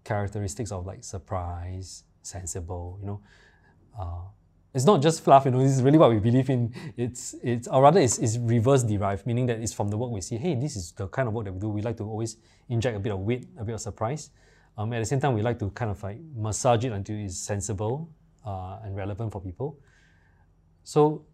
characteristics 0.04 0.72
of 0.72 0.86
like 0.86 1.04
surprise, 1.04 2.04
sensible, 2.22 2.98
you 3.00 3.06
know, 3.06 3.20
uh, 3.98 4.22
it's 4.74 4.86
not 4.86 5.02
just 5.02 5.22
fluff, 5.22 5.44
you 5.44 5.50
know, 5.50 5.62
this 5.62 5.72
is 5.72 5.82
really 5.82 5.98
what 5.98 6.10
we 6.10 6.18
believe 6.18 6.48
in. 6.48 6.74
It's, 6.96 7.34
it's 7.42 7.68
or 7.68 7.82
rather 7.82 8.00
it's, 8.00 8.18
it's 8.18 8.38
reverse 8.38 8.82
derived, 8.82 9.26
meaning 9.26 9.46
that 9.46 9.60
it's 9.60 9.72
from 9.72 9.88
the 9.88 9.98
work 9.98 10.10
we 10.10 10.22
see, 10.22 10.36
hey, 10.36 10.54
this 10.54 10.76
is 10.76 10.92
the 10.92 11.08
kind 11.08 11.28
of 11.28 11.34
work 11.34 11.44
that 11.44 11.52
we 11.52 11.60
do. 11.60 11.68
We 11.68 11.82
like 11.82 11.98
to 11.98 12.04
always 12.04 12.38
inject 12.68 12.96
a 12.96 13.00
bit 13.00 13.12
of 13.12 13.20
wit, 13.20 13.46
a 13.58 13.64
bit 13.64 13.74
of 13.74 13.80
surprise. 13.80 14.30
Um, 14.78 14.92
at 14.94 15.00
the 15.00 15.04
same 15.04 15.20
time, 15.20 15.34
we 15.34 15.42
like 15.42 15.58
to 15.58 15.68
kind 15.70 15.90
of 15.90 16.02
like 16.02 16.18
massage 16.34 16.84
it 16.84 16.92
until 16.92 17.16
it's 17.16 17.36
sensible 17.36 18.08
uh, 18.46 18.78
and 18.82 18.96
relevant 18.96 19.30
for 19.30 19.42
people. 19.42 19.78
So, 20.84 21.26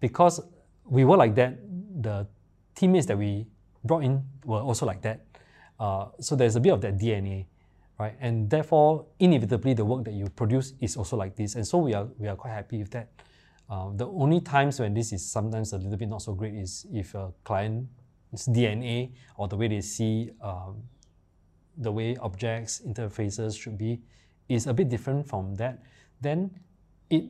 because 0.00 0.40
we 0.84 1.04
were 1.04 1.16
like 1.16 1.36
that, 1.36 1.58
the 2.00 2.26
teammates 2.74 3.06
that 3.06 3.16
we 3.16 3.46
brought 3.84 4.02
in 4.02 4.24
were 4.44 4.60
also 4.60 4.84
like 4.84 5.02
that. 5.02 5.24
Uh, 5.78 6.06
so 6.20 6.34
there's 6.34 6.56
a 6.56 6.60
bit 6.60 6.72
of 6.72 6.80
that 6.80 6.98
DNA, 6.98 7.46
right? 7.98 8.16
And 8.20 8.48
therefore, 8.48 9.06
inevitably, 9.18 9.74
the 9.74 9.84
work 9.84 10.04
that 10.04 10.14
you 10.14 10.28
produce 10.30 10.74
is 10.80 10.96
also 10.96 11.16
like 11.16 11.36
this. 11.36 11.54
And 11.54 11.66
so 11.66 11.78
we 11.78 11.94
are 11.94 12.08
we 12.18 12.28
are 12.28 12.36
quite 12.36 12.52
happy 12.52 12.78
with 12.78 12.90
that. 12.92 13.10
Uh, 13.68 13.90
the 13.94 14.06
only 14.06 14.40
times 14.40 14.80
when 14.80 14.94
this 14.94 15.12
is 15.12 15.24
sometimes 15.30 15.72
a 15.72 15.78
little 15.78 15.96
bit 15.96 16.08
not 16.08 16.22
so 16.22 16.32
great 16.32 16.54
is 16.54 16.86
if 16.92 17.14
a 17.14 17.32
client's 17.44 18.48
DNA 18.48 19.12
or 19.36 19.46
the 19.46 19.56
way 19.56 19.68
they 19.68 19.82
see 19.82 20.30
um, 20.40 20.82
the 21.76 21.92
way 21.92 22.16
objects, 22.16 22.80
interfaces 22.86 23.60
should 23.60 23.76
be 23.76 24.00
is 24.48 24.66
a 24.66 24.72
bit 24.72 24.88
different 24.88 25.28
from 25.28 25.54
that, 25.56 25.82
then 26.20 26.50
it, 27.10 27.24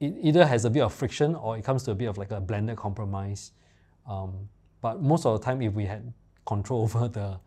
it 0.00 0.14
either 0.22 0.44
has 0.46 0.66
a 0.66 0.70
bit 0.70 0.82
of 0.82 0.92
friction 0.92 1.34
or 1.34 1.56
it 1.56 1.64
comes 1.64 1.82
to 1.84 1.92
a 1.92 1.94
bit 1.94 2.06
of 2.06 2.18
like 2.18 2.30
a 2.30 2.40
blended 2.40 2.76
compromise. 2.76 3.52
Um, 4.06 4.48
but 4.82 5.02
most 5.02 5.24
of 5.24 5.38
the 5.38 5.44
time, 5.44 5.62
if 5.62 5.72
we 5.72 5.86
had 5.86 6.12
control 6.44 6.82
over 6.94 7.08
the, 7.08 7.40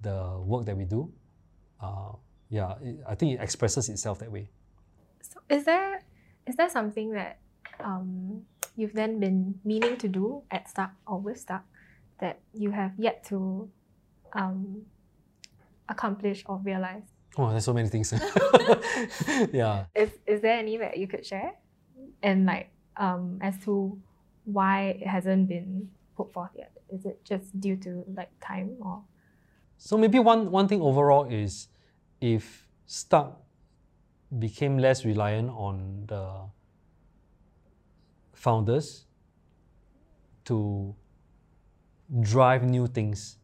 the 0.00 0.40
work 0.40 0.64
that 0.64 0.76
we 0.76 0.84
do, 0.84 1.12
uh, 1.82 2.12
yeah, 2.48 2.74
it, 2.82 3.00
I 3.08 3.14
think 3.14 3.38
it 3.38 3.42
expresses 3.42 3.88
itself 3.88 4.18
that 4.18 4.30
way. 4.30 4.48
So 5.22 5.40
is 5.48 5.64
there 5.64 6.02
is 6.46 6.56
there 6.56 6.68
something 6.68 7.12
that 7.12 7.38
um, 7.78 8.42
you've 8.76 8.92
then 8.92 9.20
been 9.20 9.54
meaning 9.64 9.96
to 9.98 10.08
do 10.08 10.42
at 10.50 10.68
Stuck 10.68 10.92
or 11.06 11.18
with 11.18 11.38
Stuck 11.38 11.64
that 12.20 12.40
you 12.52 12.70
have 12.70 12.92
yet 12.98 13.24
to 13.28 13.68
um, 14.34 14.82
accomplish 15.88 16.42
or 16.46 16.60
realize? 16.64 17.02
Oh, 17.38 17.50
there's 17.50 17.64
so 17.64 17.72
many 17.72 17.88
things. 17.88 18.12
yeah. 19.52 19.84
Is 19.94 20.10
is 20.26 20.40
there 20.40 20.58
any 20.58 20.76
that 20.78 20.96
you 20.96 21.06
could 21.06 21.24
share? 21.24 21.52
And 22.22 22.46
like 22.46 22.70
um 22.96 23.38
as 23.40 23.56
to 23.64 23.98
why 24.44 24.98
it 25.00 25.06
hasn't 25.06 25.48
been 25.48 25.88
put 26.16 26.32
forth 26.32 26.50
yet? 26.56 26.72
Is 26.92 27.06
it 27.06 27.24
just 27.24 27.58
due 27.60 27.76
to 27.76 28.04
like 28.14 28.30
time 28.40 28.76
or 28.80 29.02
so 29.82 29.96
maybe 29.96 30.18
one, 30.18 30.50
one 30.50 30.68
thing 30.68 30.82
overall 30.82 31.24
is 31.24 31.68
if 32.20 32.66
Stuck 32.84 33.40
became 34.38 34.78
less 34.78 35.04
reliant 35.04 35.48
on 35.50 36.04
the 36.06 36.28
founders 38.34 39.06
to 40.44 40.94
drive 42.20 42.62
new 42.62 42.86
things 42.86 43.38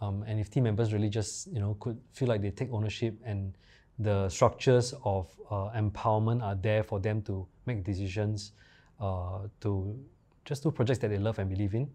um, 0.00 0.24
and 0.26 0.40
if 0.40 0.48
team 0.50 0.62
members 0.64 0.92
really 0.92 1.10
just 1.10 1.46
you 1.52 1.60
know 1.60 1.76
could 1.78 2.00
feel 2.12 2.28
like 2.28 2.40
they 2.40 2.50
take 2.50 2.72
ownership 2.72 3.14
and 3.24 3.52
the 3.98 4.28
structures 4.30 4.94
of 5.04 5.28
uh, 5.50 5.70
empowerment 5.76 6.42
are 6.42 6.54
there 6.54 6.82
for 6.82 7.00
them 7.00 7.20
to 7.22 7.46
make 7.66 7.84
decisions, 7.84 8.52
uh, 9.00 9.40
to 9.60 9.98
just 10.44 10.62
do 10.62 10.70
projects 10.70 11.00
that 11.00 11.08
they 11.08 11.18
love 11.18 11.38
and 11.38 11.48
believe 11.50 11.74
in, 11.74 11.88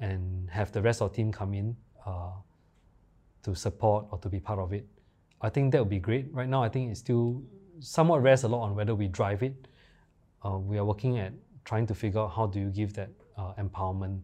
and 0.00 0.48
have 0.50 0.72
the 0.72 0.80
rest 0.80 1.02
of 1.02 1.10
the 1.10 1.16
team 1.16 1.32
come 1.32 1.54
in 1.54 1.76
uh, 2.06 2.30
to 3.44 3.54
support 3.54 4.06
or 4.10 4.18
to 4.18 4.28
be 4.28 4.40
part 4.40 4.58
of 4.58 4.72
it. 4.72 4.86
I 5.40 5.50
think 5.50 5.72
that 5.72 5.78
would 5.78 5.90
be 5.90 5.98
great. 5.98 6.32
Right 6.32 6.48
now, 6.48 6.62
I 6.62 6.68
think 6.68 6.90
it 6.90 6.96
still 6.96 7.42
somewhat 7.80 8.22
rests 8.22 8.44
a 8.44 8.48
lot 8.48 8.62
on 8.62 8.74
whether 8.74 8.94
we 8.94 9.08
drive 9.08 9.42
it. 9.42 9.68
Uh, 10.44 10.58
we 10.58 10.78
are 10.78 10.84
working 10.84 11.18
at 11.18 11.32
trying 11.64 11.86
to 11.86 11.94
figure 11.94 12.20
out 12.20 12.32
how 12.34 12.46
do 12.46 12.58
you 12.60 12.70
give 12.70 12.94
that 12.94 13.10
uh, 13.36 13.52
empowerment, 13.54 14.20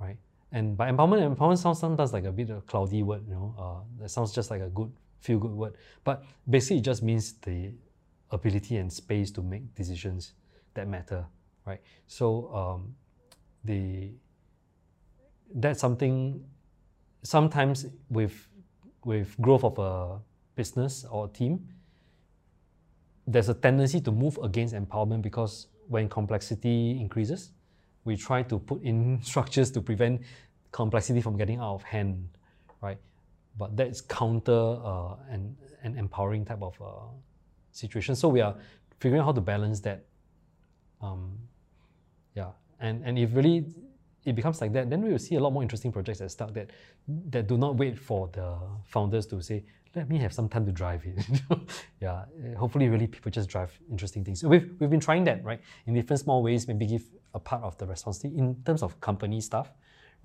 right? 0.00 0.16
And 0.52 0.76
by 0.76 0.90
empowerment, 0.90 1.36
empowerment 1.36 1.58
sounds 1.58 1.78
sometimes 1.78 2.12
like 2.12 2.24
a 2.24 2.32
bit 2.32 2.50
of 2.50 2.58
a 2.58 2.60
cloudy 2.62 3.02
word, 3.02 3.22
you 3.26 3.34
know. 3.34 3.54
Uh, 3.58 4.02
that 4.02 4.08
sounds 4.08 4.32
just 4.32 4.50
like 4.50 4.62
a 4.62 4.68
good, 4.68 4.90
feel 5.20 5.38
good 5.38 5.52
word. 5.52 5.74
But 6.04 6.24
basically, 6.48 6.78
it 6.78 6.84
just 6.84 7.02
means 7.02 7.34
the 7.42 7.72
ability 8.30 8.76
and 8.76 8.92
space 8.92 9.30
to 9.32 9.42
make 9.42 9.74
decisions 9.74 10.32
that 10.74 10.88
matter, 10.88 11.24
right? 11.66 11.80
So 12.06 12.52
um, 12.54 12.94
the 13.64 14.10
that's 15.54 15.80
something 15.80 16.44
sometimes 17.22 17.86
with 18.10 18.48
with 19.04 19.40
growth 19.40 19.64
of 19.64 19.78
a 19.78 20.18
business 20.54 21.04
or 21.10 21.26
a 21.26 21.28
team, 21.28 21.66
there's 23.26 23.48
a 23.48 23.54
tendency 23.54 24.00
to 24.00 24.10
move 24.10 24.38
against 24.42 24.74
empowerment 24.74 25.22
because 25.22 25.68
when 25.88 26.08
complexity 26.08 26.98
increases, 27.00 27.52
we 28.04 28.16
try 28.16 28.42
to 28.42 28.58
put 28.58 28.82
in 28.82 29.20
structures 29.22 29.70
to 29.70 29.80
prevent 29.80 30.20
complexity 30.72 31.20
from 31.20 31.36
getting 31.36 31.58
out 31.58 31.74
of 31.74 31.82
hand, 31.82 32.28
right? 32.82 32.98
But 33.56 33.76
that's 33.76 34.00
counter 34.00 34.78
uh, 34.84 35.16
an, 35.30 35.56
an 35.82 35.96
empowering 35.96 36.44
type 36.44 36.62
of 36.62 36.74
uh, 36.80 37.08
situation. 37.72 38.14
So 38.14 38.28
we 38.28 38.40
are 38.40 38.54
figuring 39.00 39.20
out 39.20 39.26
how 39.26 39.32
to 39.32 39.40
balance 39.40 39.80
that. 39.80 40.04
Um, 41.00 41.38
yeah, 42.34 42.50
and 42.80 43.04
and 43.04 43.18
if 43.18 43.34
really 43.34 43.64
it 44.28 44.36
becomes 44.36 44.60
like 44.60 44.72
that, 44.72 44.90
then 44.90 45.02
we 45.02 45.10
will 45.10 45.18
see 45.18 45.36
a 45.36 45.40
lot 45.40 45.52
more 45.52 45.62
interesting 45.62 45.92
projects 45.92 46.18
that 46.18 46.30
start 46.30 46.54
that 46.54 46.70
that 47.30 47.46
do 47.46 47.56
not 47.56 47.76
wait 47.76 47.98
for 47.98 48.28
the 48.32 48.56
founders 48.84 49.26
to 49.26 49.40
say, 49.42 49.64
let 49.94 50.08
me 50.08 50.18
have 50.18 50.32
some 50.32 50.48
time 50.48 50.66
to 50.66 50.72
drive 50.72 51.02
it. 51.06 51.42
yeah, 52.00 52.24
hopefully, 52.56 52.88
really 52.88 53.06
people 53.06 53.30
just 53.30 53.48
drive 53.48 53.78
interesting 53.90 54.24
things. 54.24 54.44
We've, 54.44 54.70
we've 54.78 54.90
been 54.90 55.00
trying 55.00 55.24
that, 55.24 55.42
right? 55.44 55.60
In 55.86 55.94
different 55.94 56.20
small 56.20 56.42
ways, 56.42 56.68
maybe 56.68 56.86
give 56.86 57.04
a 57.34 57.40
part 57.40 57.62
of 57.62 57.76
the 57.78 57.86
responsibility 57.86 58.38
in 58.38 58.54
terms 58.64 58.82
of 58.82 59.00
company 59.00 59.40
stuff, 59.40 59.72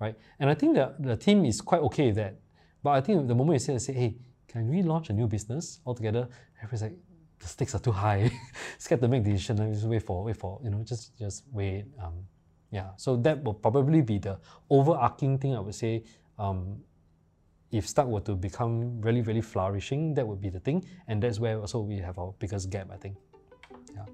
right? 0.00 0.16
And 0.38 0.50
I 0.50 0.54
think 0.54 0.74
that 0.74 1.02
the 1.02 1.16
team 1.16 1.44
is 1.44 1.60
quite 1.60 1.80
okay 1.82 2.06
with 2.06 2.16
that. 2.16 2.36
But 2.82 2.90
I 2.90 3.00
think 3.00 3.26
the 3.26 3.34
moment 3.34 3.54
you 3.54 3.58
say, 3.60 3.78
say, 3.78 3.92
hey, 3.94 4.16
can 4.48 4.68
we 4.68 4.82
launch 4.82 5.10
a 5.10 5.12
new 5.12 5.26
business 5.26 5.80
altogether? 5.86 6.28
Everybody's 6.58 6.82
like, 6.82 6.98
the 7.40 7.48
stakes 7.48 7.74
are 7.74 7.80
too 7.80 7.92
high. 7.92 8.30
Scared 8.78 9.00
to 9.00 9.08
make 9.08 9.24
decision. 9.24 9.56
Just 9.72 9.86
wait 9.86 10.02
for, 10.02 10.24
wait 10.24 10.36
for, 10.36 10.60
you 10.62 10.70
know, 10.70 10.82
just 10.84 11.16
just 11.18 11.44
wait. 11.52 11.84
Um, 12.02 12.26
yeah. 12.74 12.90
So 12.96 13.16
that 13.18 13.44
will 13.44 13.54
probably 13.54 14.02
be 14.02 14.18
the 14.18 14.38
overarching 14.68 15.38
thing 15.38 15.54
I 15.54 15.60
would 15.60 15.76
say. 15.76 16.02
Um, 16.38 16.82
if 17.70 17.88
Stuck 17.88 18.06
were 18.06 18.20
to 18.20 18.34
become 18.34 19.00
really, 19.00 19.22
really 19.22 19.40
flourishing, 19.40 20.14
that 20.14 20.26
would 20.26 20.40
be 20.40 20.48
the 20.48 20.60
thing. 20.60 20.84
And 21.06 21.22
that's 21.22 21.38
where 21.38 21.58
also 21.60 21.80
we 21.80 21.98
have 21.98 22.18
our 22.18 22.34
biggest 22.38 22.70
gap, 22.70 22.88
I 22.92 22.96
think. 22.96 23.16
Yeah. 23.94 24.04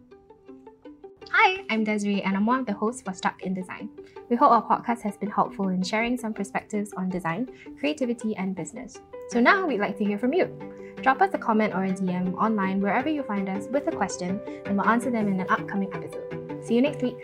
Hi, 1.31 1.65
I'm 1.71 1.85
Desiree 1.85 2.23
and 2.23 2.37
I'm 2.37 2.45
one 2.45 2.61
of 2.61 2.67
the 2.67 2.75
hosts 2.75 3.03
for 3.03 3.15
Stuck 3.15 3.43
in 3.43 3.55
Design. 3.55 3.89
We 4.29 4.37
hope 4.37 4.51
our 4.51 4.63
podcast 4.63 5.01
has 5.03 5.17
been 5.17 5.31
helpful 5.31 5.69
in 5.69 5.83
sharing 5.83 6.19
some 6.19 6.35
perspectives 6.35 6.93
on 6.95 7.09
design, 7.09 7.49
creativity, 7.79 8.37
and 8.37 8.55
business. 8.55 8.99
So 9.31 9.41
now 9.41 9.67
we'd 9.67 9.81
like 9.81 9.97
to 9.99 10.05
hear 10.05 10.19
from 10.19 10.35
you. 10.35 10.47
Drop 11.03 11.23
us 11.23 11.31
a 11.33 11.39
comment 11.39 11.75
or 11.75 11.85
a 11.85 11.93
DM 11.93 12.35
online 12.35 12.81
wherever 12.81 13.09
you 13.09 13.23
find 13.23 13.49
us 13.49 13.69
with 13.71 13.87
a 13.89 13.93
question, 13.93 14.41
and 14.67 14.77
we'll 14.77 14.89
answer 14.89 15.11
them 15.11 15.29
in 15.29 15.41
an 15.41 15.47
upcoming 15.49 15.91
episode. 15.95 16.59
See 16.63 16.75
you 16.75 16.83
next 16.83 17.03
week. 17.03 17.17